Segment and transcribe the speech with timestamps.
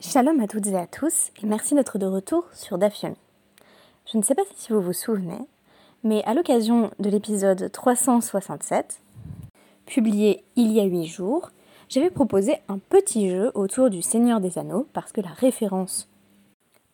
[0.00, 3.16] Shalom à toutes et à tous et merci d'être de retour sur Dafyomi.
[4.06, 5.40] Je ne sais pas si vous vous souvenez,
[6.04, 9.00] mais à l'occasion de l'épisode 367,
[9.86, 11.50] publié il y a 8 jours,
[11.88, 16.08] j'avais proposé un petit jeu autour du Seigneur des Anneaux parce que la référence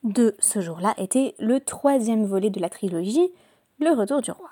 [0.03, 3.31] de ce jour-là était le troisième volet de la trilogie,
[3.81, 4.49] Le Retour du Roi.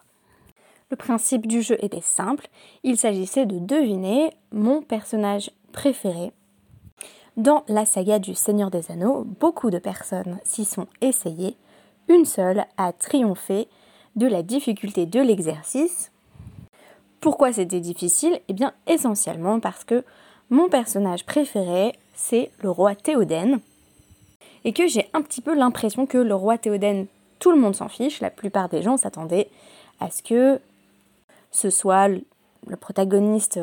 [0.91, 2.49] Le principe du jeu était simple,
[2.83, 6.33] il s'agissait de deviner mon personnage préféré
[7.37, 11.57] dans la saga du Seigneur des Anneaux, beaucoup de personnes s'y sont essayées,
[12.09, 13.69] une seule a triomphé
[14.17, 16.11] de la difficulté de l'exercice.
[17.21, 18.41] Pourquoi c'était difficile?
[18.49, 20.05] Eh bien essentiellement parce que
[20.51, 23.61] mon personnage préféré, c'est le roi Théoden,
[24.65, 27.07] et que j'ai un petit peu l'impression que le roi Théoden,
[27.39, 29.49] tout le monde s'en fiche, la plupart des gens s'attendaient
[30.01, 30.61] à ce que
[31.51, 33.59] ce soit le protagoniste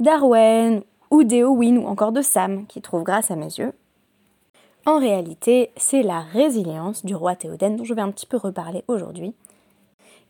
[0.00, 3.74] d'Arwen ou d'Eowyn ou encore de Sam qui trouve grâce à mes yeux.
[4.86, 8.82] En réalité, c'est la résilience du roi Théoden dont je vais un petit peu reparler
[8.88, 9.34] aujourd'hui,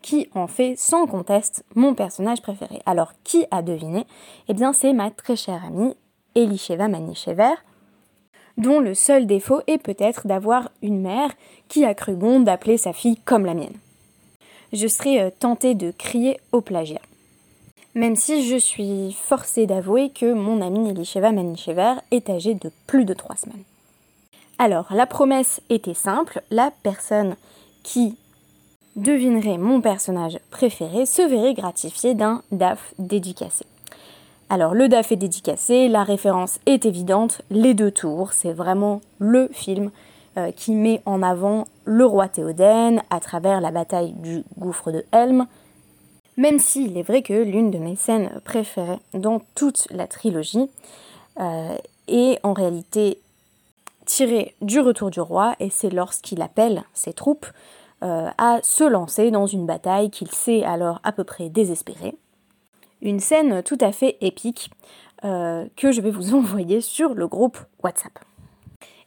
[0.03, 2.83] qui en fait sans conteste mon personnage préféré.
[2.85, 4.07] Alors qui a deviné?
[4.49, 5.95] Eh bien c'est ma très chère amie
[6.35, 7.55] Elisheva Manichever,
[8.59, 11.31] dont le seul défaut est peut-être d'avoir une mère
[11.69, 13.77] qui a cru bon d'appeler sa fille comme la mienne.
[14.73, 17.01] Je serais euh, tentée de crier au plagiat
[17.95, 23.05] même si je suis forcée d'avouer que mon amie Elisheva Manichever est âgée de plus
[23.05, 23.65] de trois semaines.
[24.59, 27.37] Alors, la promesse était simple, la personne
[27.83, 28.17] qui
[28.97, 33.65] devinerait mon personnage préféré se verrait gratifiée d'un DAF dédicacé.
[34.49, 39.49] Alors, le DAF est dédicacé, la référence est évidente, les deux tours, c'est vraiment le
[39.53, 39.91] film
[40.37, 45.05] euh, qui met en avant le roi Théoden à travers la bataille du gouffre de
[45.13, 45.47] Helm,
[46.37, 50.71] même s'il est vrai que l'une de mes scènes préférées dans toute la trilogie
[51.41, 51.77] euh,
[52.09, 53.19] est en réalité
[54.07, 57.47] tirée du retour du roi, et c'est lorsqu'il appelle ses troupes
[58.03, 62.15] euh, à se lancer dans une bataille qu'il sait alors à peu près désespérée.
[63.01, 64.71] Une scène tout à fait épique
[65.25, 68.19] euh, que je vais vous envoyer sur le groupe WhatsApp.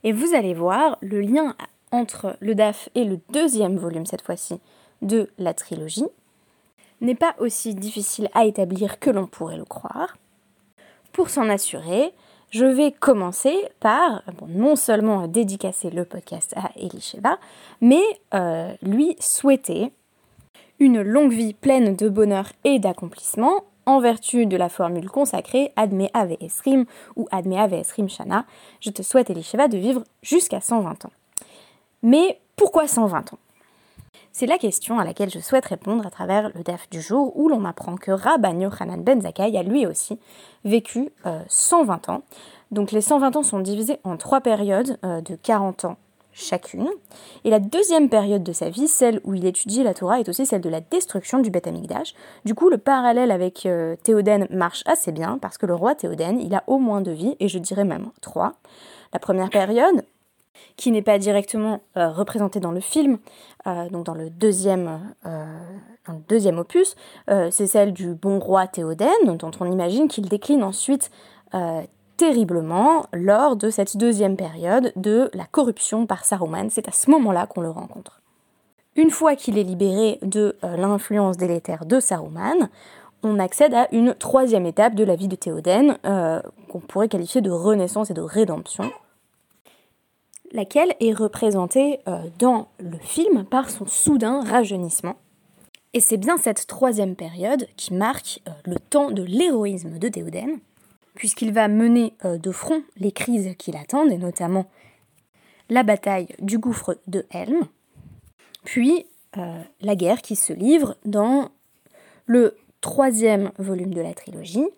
[0.03, 1.55] Et vous allez voir le lien
[1.91, 4.59] entre le DAF et le deuxième volume cette fois-ci
[5.01, 6.05] de la trilogie,
[7.01, 10.17] n'est pas aussi difficile à établir que l'on pourrait le croire.
[11.11, 12.13] Pour s'en assurer,
[12.51, 17.37] je vais commencer par non seulement dédicacer le podcast à Elisheva,
[17.81, 19.91] mais euh, lui souhaiter
[20.79, 26.07] une longue vie pleine de bonheur et d'accomplissement en vertu de la formule consacrée Adme
[26.13, 26.85] Ave Esrim
[27.15, 28.45] ou Adme Ave Esrim Shana.
[28.81, 31.11] Je te souhaite Elisheva de vivre jusqu'à 120 ans.
[32.03, 33.39] Mais pourquoi 120 ans?
[34.37, 37.47] C'est la question à laquelle je souhaite répondre à travers le DAF du jour où
[37.47, 40.19] l'on apprend que Rabban Yochanan Ben Zakkai a lui aussi
[40.65, 41.07] vécu
[41.47, 42.21] 120 euh, ans.
[42.69, 45.95] Donc les 120 ans sont divisés en trois périodes euh, de 40 ans
[46.33, 46.89] chacune.
[47.45, 50.45] Et la deuxième période de sa vie, celle où il étudie la Torah, est aussi
[50.45, 52.13] celle de la destruction du Beth Amikdash.
[52.43, 56.41] Du coup, le parallèle avec euh, Théoden marche assez bien parce que le roi Théoden,
[56.41, 58.55] il a au moins deux vies, et je dirais même trois.
[59.13, 60.03] La première période,
[60.77, 63.17] qui n'est pas directement euh, représentée dans le film,
[63.67, 66.95] euh, donc dans le deuxième, euh, opus,
[67.27, 71.09] c'est celle du bon roi Théoden, dont on imagine qu'il décline ensuite
[72.17, 76.69] terriblement lors de cette deuxième période de la corruption par Saruman.
[76.69, 78.21] C'est à ce moment-là qu'on le rencontre.
[78.95, 82.69] Une fois qu'il est libéré de l'influence délétère de Saruman,
[83.23, 85.97] on accède à une troisième étape de la vie de Théoden,
[86.69, 88.91] qu'on pourrait qualifier de renaissance et de rédemption,
[90.55, 95.17] laquelle est représentée euh, dans le film par son soudain rajeunissement.
[95.93, 100.59] Et c'est bien cette troisième période qui marque euh, le temps de l'héroïsme de Théoden,
[101.13, 104.65] puisqu'il va mener euh, de front les crises qui l'attendent, et notamment
[105.69, 107.61] la bataille du gouffre de Helm,
[108.63, 109.05] puis
[109.81, 111.49] la guerre qui se livre dans
[112.25, 114.69] le troisième volume de la trilogie,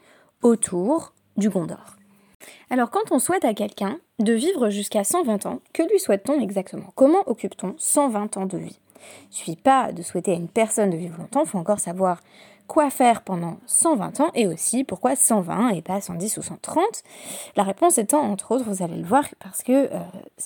[0.41, 1.96] autour du Gondor.
[2.69, 6.91] Alors quand on souhaite à quelqu'un de vivre jusqu'à 120 ans, que lui souhaite-t-on exactement?
[6.95, 8.79] Comment occupe-t-on 120 ans de vie?
[8.97, 11.79] Il ne suffit pas de souhaiter à une personne de vivre longtemps, il faut encore
[11.79, 12.19] savoir
[12.67, 16.83] quoi faire pendant 120 ans et aussi pourquoi 120 et pas 110 ou 130.
[17.55, 19.99] La réponse étant, entre autres, vous allez le voir, parce que, euh,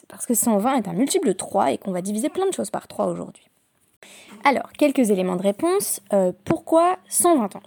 [0.08, 2.70] parce que 120 est un multiple de 3 et qu'on va diviser plein de choses
[2.70, 3.48] par 3 aujourd'hui.
[4.44, 6.02] Alors, quelques éléments de réponse.
[6.14, 7.64] Euh, pourquoi 120 ans?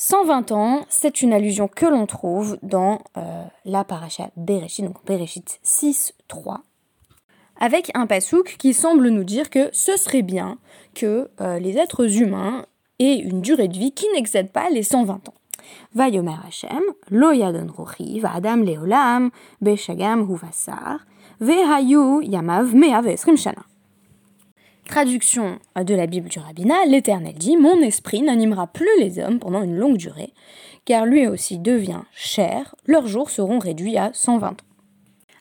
[0.00, 5.58] 120 ans, c'est une allusion que l'on trouve dans euh, la paracha Bereshit, donc Bereshit
[5.64, 6.62] 6, 3,
[7.58, 10.58] avec un pasouk qui semble nous dire que ce serait bien
[10.94, 12.64] que euh, les êtres humains
[13.00, 15.34] aient une durée de vie qui n'excède pas les 120 ans.
[15.96, 19.30] Vayomer Hashem, lo yadon ruchi, va'adam leolam,
[19.60, 21.00] beshagam huvasar,
[21.40, 23.64] vehayu yamav mea shana.
[24.88, 29.62] Traduction de la Bible du rabbinat, l'Éternel dit Mon esprit n'animera plus les hommes pendant
[29.62, 30.32] une longue durée,
[30.86, 34.56] car lui aussi devient cher, leurs jours seront réduits à 120 ans.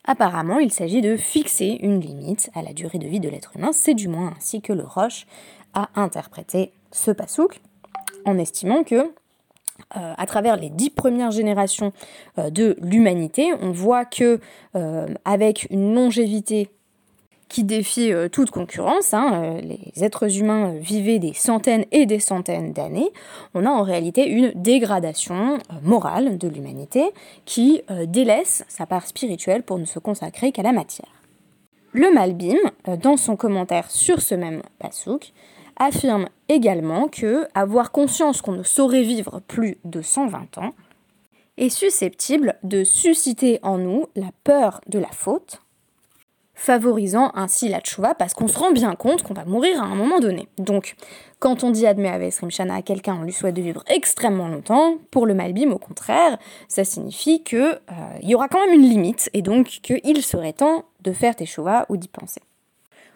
[0.04, 3.72] Apparemment, il s'agit de fixer une limite à la durée de vie de l'être humain,
[3.72, 5.26] c'est du moins ainsi que le Roche
[5.74, 7.62] a interprété ce pasouk,
[8.26, 8.96] en estimant que
[9.96, 11.94] euh, à travers les dix premières générations
[12.38, 14.42] euh, de l'humanité, on voit que
[14.76, 16.70] euh, avec une longévité
[17.50, 22.06] qui défie euh, toute concurrence, hein, euh, les êtres humains euh, vivaient des centaines et
[22.06, 23.10] des centaines d'années,
[23.54, 27.06] on a en réalité une dégradation morale de l'humanité
[27.46, 31.10] qui délaisse sa part spirituelle pour ne se consacrer qu'à la matière.
[31.94, 32.58] Le Malbim,
[33.02, 35.34] dans son commentaire sur ce même pasouk,
[35.78, 40.74] affirme également que avoir conscience qu'on ne saurait vivre plus de 120 ans
[41.58, 45.62] est susceptible de susciter en nous la peur de la faute,
[46.58, 49.96] favorisant ainsi la tchouva parce qu'on se rend bien compte qu'on va mourir à un
[49.96, 50.50] moment donné.
[50.58, 50.96] Donc,
[51.40, 54.96] quand on dit Admet Avesrim Shana à quelqu'un, on lui souhaite de vivre extrêmement longtemps.
[55.12, 56.38] Pour le Malbim, au contraire,
[56.68, 57.80] ça signifie qu'il euh,
[58.24, 61.98] y aura quand même une limite et donc qu'il serait temps de faire teshuva ou
[61.98, 62.42] d'y penser.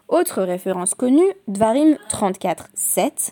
[0.07, 3.31] Autre référence connue, Dvarim 34.7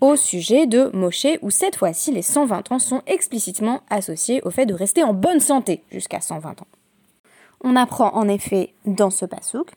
[0.00, 4.66] au sujet de Moshe, où cette fois-ci les 120 ans sont explicitement associés au fait
[4.66, 6.66] de rester en bonne santé jusqu'à 120 ans.
[7.66, 9.70] On apprend en effet dans ce pasouk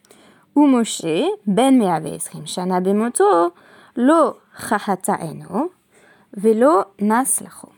[0.55, 1.05] où Moshe,
[1.45, 3.53] ben me'avesrim shana bemoto,
[3.95, 5.71] lo chahata eno,
[6.35, 7.69] velo naslacho.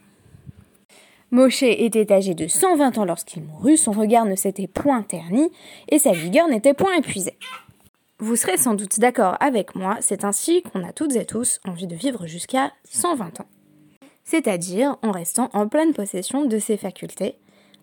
[1.29, 5.51] Moshe était âgé de 120 ans lorsqu'il mourut, son regard ne s'était point terni
[5.89, 7.37] et sa vigueur n'était point épuisée.
[8.17, 11.85] Vous serez sans doute d'accord avec moi, c'est ainsi qu'on a toutes et tous envie
[11.85, 13.47] de vivre jusqu'à 120 ans.
[14.23, 17.35] C'est-à-dire en restant en pleine possession de ses facultés,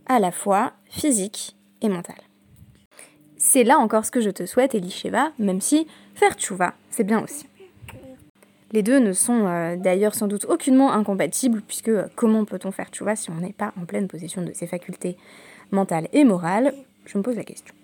[0.07, 2.23] à la fois physiques et mentale.
[3.37, 7.23] C'est là encore ce que je te souhaite, Elisheva, même si faire tchouva, c'est bien
[7.23, 7.47] aussi.
[8.73, 12.89] Les deux ne sont euh, d'ailleurs sans doute aucunement incompatibles, puisque euh, comment peut-on faire
[12.89, 15.17] tchouva si on n'est pas en pleine possession de ses facultés
[15.71, 16.75] mentales et morales?
[17.05, 17.75] Je me pose la question.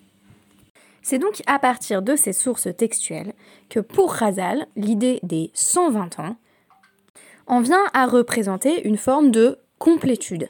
[1.03, 3.33] C'est donc à partir de ces sources textuelles
[3.69, 6.37] que pour Razal, l'idée des 120 ans
[7.47, 10.49] en vient à représenter une forme de complétude,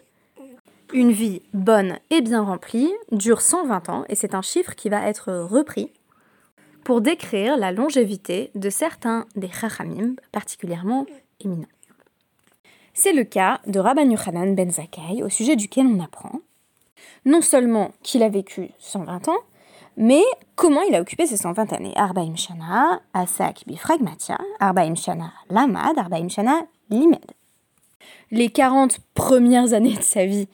[0.93, 5.07] une vie bonne et bien remplie dure 120 ans et c'est un chiffre qui va
[5.09, 5.93] être repris
[6.85, 11.07] pour décrire la longévité de certains des chachamim particulièrement
[11.41, 11.67] éminents.
[12.95, 16.41] C'est le cas de Rabban Yochanan ben Zakkai, au sujet duquel on apprend
[17.25, 19.39] non seulement qu'il a vécu 120 ans,
[19.97, 20.23] mais
[20.57, 21.93] comment il a occupé ces 120 années.
[21.97, 27.25] Arbaim Shana, Asak Bifragmatia, Arbaim Shana Lamad, Arbaim Shana Limed.
[28.31, 30.49] Les 40 premières années de sa vie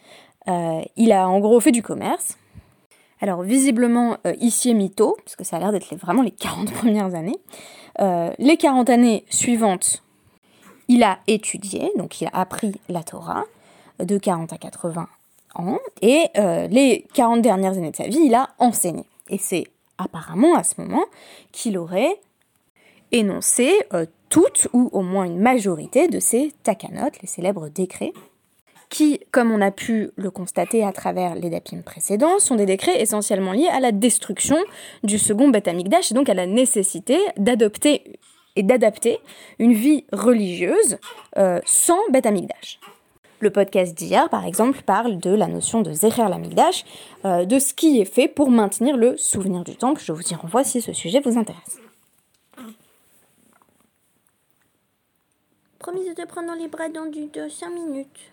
[0.48, 2.38] euh, il a en gros fait du commerce.
[3.20, 6.72] Alors visiblement, euh, ici est mytho, parce que ça a l'air d'être vraiment les 40
[6.72, 7.38] premières années.
[8.00, 10.02] Euh, les 40 années suivantes,
[10.86, 13.44] il a étudié, donc il a appris la Torah,
[13.98, 15.08] de 40 à 80
[15.56, 16.26] ans, et
[16.70, 19.04] les 40 dernières années de sa vie, il a enseigné.
[19.28, 19.64] Et c'est
[19.98, 21.04] apparemment à ce moment
[21.50, 22.20] qu'il aurait
[23.10, 23.72] énoncé
[24.28, 28.12] toutes, ou au moins une majorité de ces takanot, les célèbres décrets,
[28.88, 33.00] qui, comme on a pu le constater à travers les dapim précédents, sont des décrets
[33.00, 34.56] essentiellement liés à la destruction
[35.02, 38.18] du second Beth et donc à la nécessité d'adopter
[38.56, 39.18] et d'adapter
[39.58, 40.98] une vie religieuse
[41.36, 42.26] euh, sans Beth.
[43.40, 46.84] Le podcast d'hier, par exemple, parle de la notion de Zecher l'Amigdash,
[47.24, 50.02] euh, de ce qui est fait pour maintenir le souvenir du temple.
[50.04, 51.78] Je vous y renvoie si ce sujet vous intéresse.
[55.78, 58.32] Promis de te prendre dans les bras dans du 5 minutes.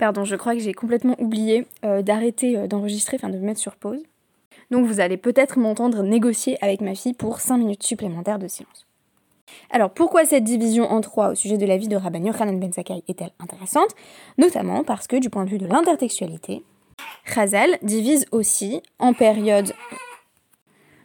[0.00, 3.60] Pardon, je crois que j'ai complètement oublié euh, d'arrêter euh, d'enregistrer, enfin de me mettre
[3.60, 4.02] sur pause.
[4.70, 8.89] Donc vous allez peut-être m'entendre négocier avec ma fille pour 5 minutes supplémentaires de silence.
[9.72, 12.72] Alors pourquoi cette division en trois au sujet de la vie de Rabban Yochanan ben
[12.72, 13.94] Zakkai est-elle intéressante?
[14.36, 16.64] Notamment parce que du point de vue de l'intertextualité,
[17.24, 19.72] Chazal divise aussi en périodes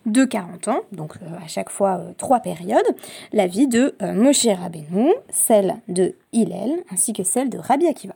[0.06, 2.86] de 40 ans, donc euh, à chaque fois euh, trois périodes,
[3.34, 8.16] la vie de euh, Moshe Rabbeinu, celle de Hillel, ainsi que celle de Rabbi Akiva.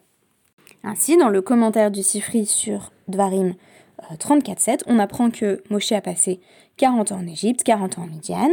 [0.83, 3.55] Ainsi, dans le commentaire du Sifri sur Dvarim
[4.17, 6.39] 34.7, on apprend que Moshe a passé
[6.77, 8.49] 40 ans en Égypte, 40 ans en Midian,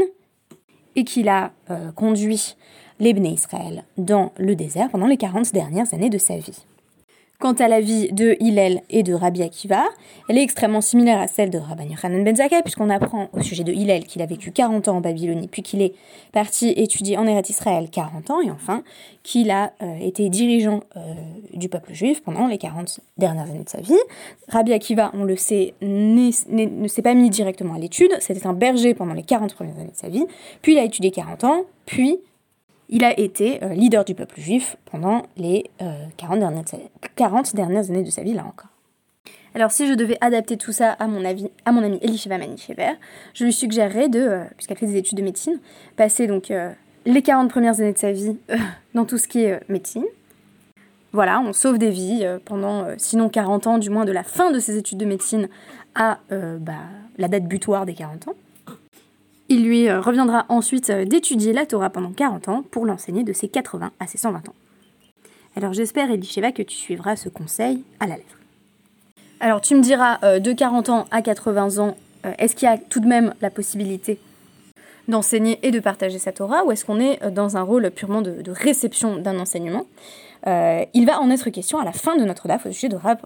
[0.96, 2.56] et qu'il a euh, conduit
[2.98, 6.64] les Israël dans le désert pendant les 40 dernières années de sa vie.
[7.38, 9.84] Quant à la vie de Hillel et de Rabbi Akiva,
[10.28, 13.62] elle est extrêmement similaire à celle de Rabbi Yochanan ben Zakkai, puisqu'on apprend au sujet
[13.62, 15.94] de Hillel qu'il a vécu 40 ans en Babylonie, puis qu'il est
[16.32, 18.82] parti étudier en Eretz Israël 40 ans, et enfin
[19.22, 21.00] qu'il a euh, été dirigeant euh,
[21.52, 23.98] du peuple juif pendant les 40 dernières années de sa vie.
[24.48, 28.94] Rabbi Akiva, on le sait, ne s'est pas mis directement à l'étude, c'était un berger
[28.94, 30.24] pendant les 40 premières années de sa vie,
[30.62, 32.18] puis il a étudié 40 ans, puis
[32.88, 35.64] il a été euh, leader du peuple juif pendant les
[36.16, 36.64] 40, dernières,
[37.16, 38.70] 40 dernières années de sa vie, là encore.
[39.54, 42.92] Alors si je devais adapter tout ça à mon, avis, à mon amie Elisheva Manichever,
[43.32, 45.58] je lui suggérerais de, euh, puisqu'elle fait des études de médecine,
[45.96, 46.70] passer donc euh,
[47.06, 48.36] les 40 premières années de sa vie
[48.94, 50.04] dans tout ce qui est médecine.
[51.12, 54.58] Voilà, on sauve des vies pendant sinon 40 ans, du moins de la fin de
[54.58, 55.48] ses études de médecine
[55.94, 56.74] à bah,
[57.16, 58.34] la date butoir des 40 ans.
[59.48, 63.32] Il lui euh, reviendra ensuite euh, d'étudier la Torah pendant 40 ans pour l'enseigner de
[63.32, 64.54] ses 80 à ses 120 ans.
[65.54, 68.38] Alors j'espère, Elisheva, que tu suivras ce conseil à la lettre.
[69.38, 71.96] Alors tu me diras, euh, de 40 ans à 80 ans,
[72.38, 74.18] est-ce qu'il y a tout de même la possibilité
[75.06, 78.50] d'enseigner et de partager sa Torah, ou est-ce qu'on est dans un rôle purement de,
[78.50, 79.86] réception d'un enseignement?
[80.44, 83.18] Il va en être question à la fin de notre DAF au sujet de, Rab,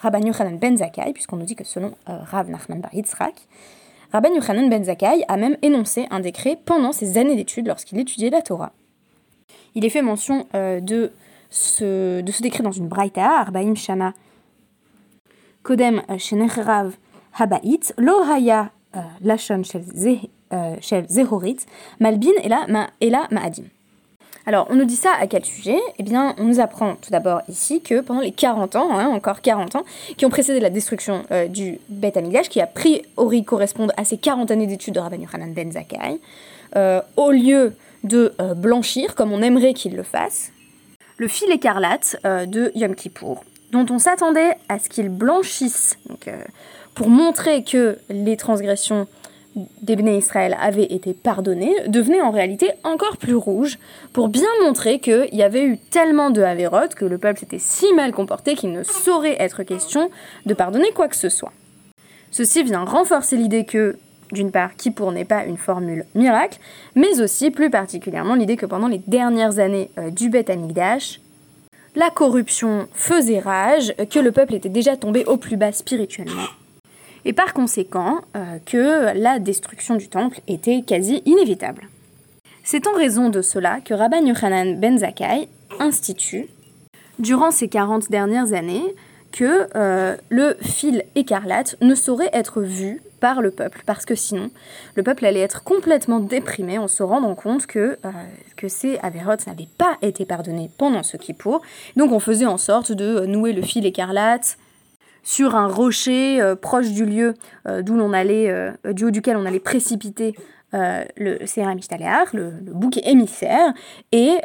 [0.00, 3.34] Rabban Yochanan ben Zakkai, puisqu'on nous dit que selon Rav Nachman Bar Yitzhak,
[4.12, 8.28] Rabban Yochanan ben Zakkai a même énoncé un décret pendant ses années d'études lorsqu'il étudiait
[8.28, 8.72] la Torah.
[9.74, 11.12] Il est fait mention euh, de,
[11.48, 14.12] ce, décret dans une braïta, Arbaim Shana
[15.62, 16.92] Kodem Shenechrav
[17.38, 17.60] Habait,
[17.96, 19.62] Lo Haya euh, Lashon
[20.52, 21.60] euh, Shel Zehorit,
[21.98, 22.32] Malbin
[23.00, 23.64] et Ma'adim.
[24.44, 25.78] Alors, on nous dit ça à quel sujet?
[25.98, 29.40] Eh bien, on nous apprend tout d'abord ici que pendant les 40 ans, hein, encore
[29.40, 29.84] 40 ans,
[30.16, 34.16] qui ont précédé la destruction euh, du Beth Amidash, qui a priori correspondent à ces
[34.16, 35.18] 40 années d'études de Rabban
[35.54, 36.20] ben Zakkai,
[36.74, 40.50] euh, au lieu de euh, blanchir, comme on aimerait qu'il le fasse,
[41.18, 45.98] le fil écarlate de Yom Kippour, dont on s'attendait à ce qu'il blanchisse,
[46.94, 49.06] pour montrer que les transgressions
[49.54, 53.78] des Israël avaient été pardonnés devenait en réalité encore plus rouge
[54.12, 57.92] pour bien montrer qu'il y avait eu tellement de Haverot que le peuple s'était si
[57.94, 60.10] mal comporté qu'il ne saurait être question
[60.46, 61.52] de pardonner quoi que ce soit.
[62.30, 63.98] Ceci vient renforcer l'idée que,
[64.32, 66.58] d'une part, Kippour n'est pas une formule miracle,
[66.94, 71.20] mais aussi plus particulièrement l'idée que pendant les dernières années euh, du Beth Amikdash,
[71.94, 76.48] la corruption faisait rage, que le peuple était déjà tombé au plus bas spirituellement
[77.24, 81.88] et par conséquent euh, que la destruction du temple était quasi inévitable.
[82.64, 85.48] C'est en raison de cela que Rabban Yochanan ben Zakkai
[85.80, 86.48] institue,
[87.18, 88.94] durant ces 40 dernières années,
[89.32, 94.50] que euh, le fil écarlate ne saurait être vu par le peuple, parce que sinon,
[94.94, 98.10] le peuple allait être complètement déprimé en se rendant compte que, euh,
[98.68, 101.62] ces Avérotes n'avaient pas été pardonnés pendant ce Kippour.
[101.96, 104.56] Donc on faisait en sorte de nouer le fil écarlate,
[105.22, 107.34] sur un rocher euh, proche du lieu
[107.66, 110.34] euh, d'où l'on allait, euh, du haut duquel on allait précipiter
[110.74, 111.66] le Seher
[112.32, 113.74] le, le bouc émissaire,
[114.10, 114.38] et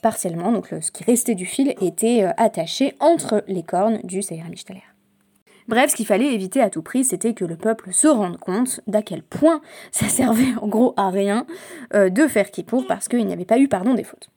[0.00, 4.44] partiellement, donc ce qui restait du fil était attaché entre les cornes du Seher
[5.66, 8.78] Bref, ce qu'il fallait éviter à tout prix, c'était que le peuple se rende compte
[8.86, 9.60] d'à quel point
[9.90, 11.46] ça servait en gros à rien
[11.92, 14.30] de faire Kippour parce qu'il n'y avait pas eu pardon des fautes.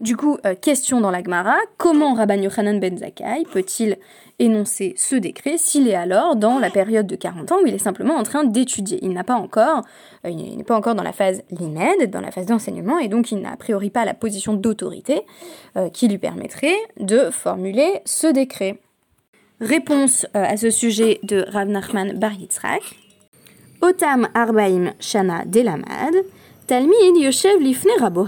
[0.00, 3.96] Du coup, question dans la Gemara, comment Rabban Yochanan ben Zakkai peut-il
[4.38, 7.78] énoncer ce décret s'il est alors dans la période de 40 ans où il est
[7.78, 8.98] simplement en train d'étudier?
[9.02, 9.82] Il n'a pas encore,
[10.24, 13.32] euh, il n'est pas encore dans la phase limed, dans la phase d'enseignement, et donc
[13.32, 15.22] il n'a a priori pas la position d'autorité
[15.76, 18.78] euh, qui lui permettrait de formuler ce décret.
[19.60, 22.82] Réponse euh, à ce sujet de Rav Nachman Bar Yitzhak.
[23.80, 26.14] Otam Arbaim Shana Delamad,
[26.68, 28.24] Talmid Yoshev Lifne Rabo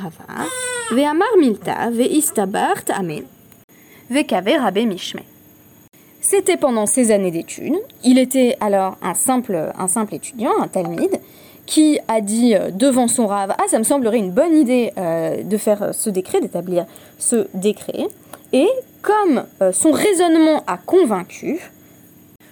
[6.21, 7.77] C'était pendant ses années d'études.
[8.03, 11.21] Il était alors un simple, un simple étudiant, un talmide,
[11.65, 15.45] qui a dit euh, devant son rave Ah, ça me semblerait une bonne idée euh,
[15.45, 16.87] de faire ce décret, d'établir
[17.19, 18.09] ce décret.
[18.53, 18.69] Et
[19.01, 21.61] comme euh, son raisonnement a convaincu,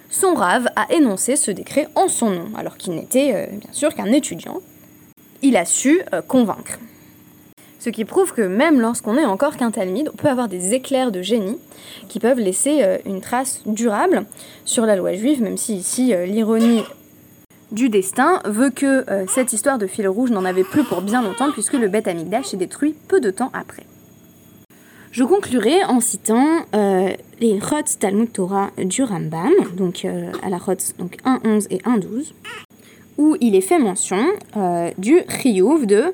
[0.09, 4.13] son rave a énoncé ce décret en son nom, alors qu'il n'était bien sûr qu'un
[4.13, 4.61] étudiant.
[5.41, 6.79] Il a su convaincre.
[7.79, 11.13] Ce qui prouve que même lorsqu'on est encore qu'un talmide, on peut avoir des éclairs
[11.13, 11.57] de génie
[12.09, 14.25] qui peuvent laisser euh, une trace durable
[14.65, 16.83] sur la loi juive, même si ici euh, l'ironie
[17.71, 21.21] du destin veut que euh, cette histoire de fil rouge n'en avait plus pour bien
[21.21, 23.85] longtemps puisque le Beth Amikdash est détruit peu de temps après.
[25.11, 26.59] Je conclurai en citant
[27.39, 32.33] les Chotz Talmud Torah du Rambam, donc à la Chotz donc 1.11 et 1.12,
[33.17, 34.23] où il est fait mention
[34.99, 36.13] du chiyuv de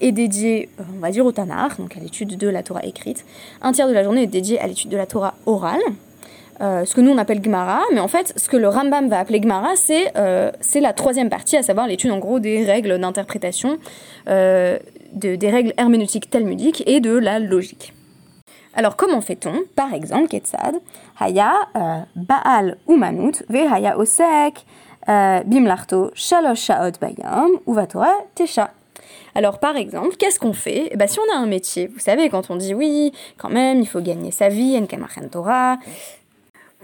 [0.00, 3.24] est dédié, euh, on va dire, au Tanar, donc à l'étude de la Torah écrite.
[3.62, 5.80] Un tiers de la journée est dédié à l'étude de la Torah orale.
[6.60, 9.18] Euh, ce que nous on appelle Gemara, mais en fait, ce que le Rambam va
[9.18, 13.78] appeler Gemara, c'est euh, la troisième partie, à savoir l'étude en gros des règles d'interprétation,
[14.28, 14.78] euh,
[15.14, 17.92] de- des règles herméneutiques talmudiques et de la logique.
[18.72, 19.62] Alors comment fait-on?
[19.74, 20.76] Par exemple, Ketzad,
[21.18, 21.52] Haya
[22.14, 24.64] Baal Umanut, Ve Haya Osek,
[25.46, 28.70] Bimlarto, Shalosh Shaot Bayam, Uvatora Tesha.
[29.34, 30.88] Alors par exemple, qu'est-ce qu'on fait?
[30.90, 33.80] Eh ben, Si on a un métier, vous savez, quand on dit oui, quand même,
[33.80, 35.78] il faut gagner sa vie, Enkamachan Torah,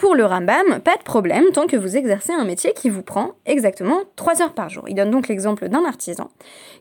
[0.00, 3.32] pour le Rambam, pas de problème tant que vous exercez un métier qui vous prend
[3.44, 4.84] exactement 3 heures par jour.
[4.88, 6.30] Il donne donc l'exemple d'un artisan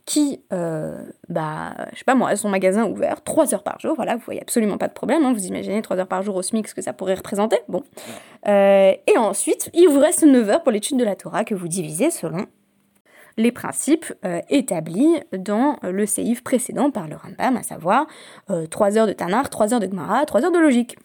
[0.05, 3.93] qui, euh, bah, je sais pas moi, a son magasin ouvert 3 heures par jour.
[3.95, 5.25] Voilà, vous voyez absolument pas de problème.
[5.25, 7.57] hein, vous imaginez 3 heures par jour au SMIC ce que ça pourrait représenter.
[7.67, 7.83] Bon.
[8.47, 11.67] Euh, et ensuite, il vous reste 9 heures pour l'étude de la Torah que vous
[11.67, 12.45] divisez selon
[13.39, 18.05] les principes euh, établis dans le séif précédent par le Rambam, à savoir
[18.69, 20.98] 3 heures de Tanar, 3 heures de Gemara, 3 heures de logique.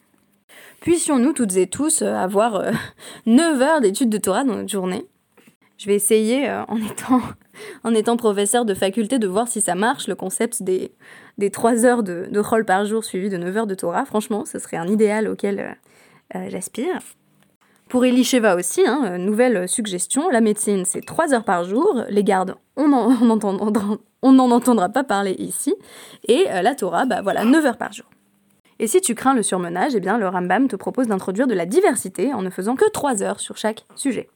[0.81, 2.71] Puissions-nous toutes et tous euh, avoir euh,
[3.27, 5.07] 9 heures d'études de Torah dans notre journée?
[5.77, 7.21] Je vais essayer, euh, en, étant,
[7.85, 10.93] en étant professeur de faculté, de voir si ça marche, le concept des,
[11.39, 14.05] des 3 heures de, de rôle par jour suivi de 9 heures de Torah.
[14.05, 17.01] Franchement, ce serait un idéal auquel euh, euh, j'aspire.
[17.89, 22.25] Pour Elisheva aussi, hein, euh, nouvelle suggestion, la médecine c'est 3 heures par jour, les
[22.25, 22.89] gardes on
[24.33, 25.75] n'en entendra pas parler ici,
[26.27, 28.07] et euh, la Torah, bah voilà, 9 heures par jour.
[28.79, 31.67] Et si tu crains le surmenage, eh bien le Rambam te propose d'introduire de la
[31.67, 34.29] diversité en ne faisant que 3 heures sur chaque sujet.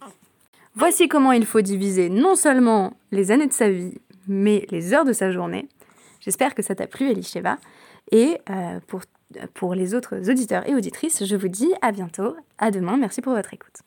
[0.74, 5.04] Voici comment il faut diviser non seulement les années de sa vie, mais les heures
[5.04, 5.68] de sa journée.
[6.20, 7.56] J'espère que ça t'a plu, Elisheva.
[8.12, 9.00] Et euh, pour,
[9.54, 13.34] pour les autres auditeurs et auditrices, je vous dis à bientôt, à demain, merci pour
[13.34, 13.80] votre écoute.